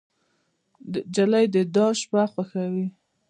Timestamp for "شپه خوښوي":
1.99-2.87